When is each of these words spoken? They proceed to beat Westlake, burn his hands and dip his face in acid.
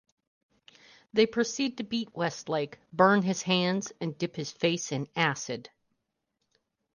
They 1.13 1.27
proceed 1.27 1.77
to 1.77 1.83
beat 1.83 2.15
Westlake, 2.15 2.79
burn 2.91 3.21
his 3.21 3.43
hands 3.43 3.93
and 4.01 4.17
dip 4.17 4.35
his 4.35 4.51
face 4.51 4.91
in 4.91 5.07
acid. 5.15 5.69